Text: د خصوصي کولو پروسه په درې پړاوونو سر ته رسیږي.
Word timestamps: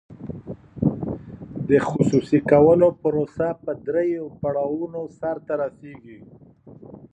د 1.69 1.71
خصوصي 1.89 2.39
کولو 2.51 2.87
پروسه 3.01 3.47
په 3.63 3.71
درې 3.87 4.09
پړاوونو 4.39 5.01
سر 5.19 5.37
ته 5.45 5.53
رسیږي. 5.61 6.19